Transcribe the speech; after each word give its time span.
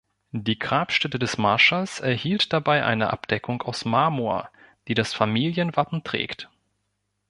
Die 0.33 0.57
Grabstätte 0.57 1.19
des 1.19 1.37
Marschalls 1.37 1.99
erhielt 1.99 2.53
dabei 2.53 2.83
eine 2.83 3.13
Abdeckung 3.13 3.61
aus 3.61 3.85
Marmor, 3.85 4.49
die 4.87 4.95
das 4.95 5.13
Familienwappen 5.13 6.03
trägt. 6.03 6.49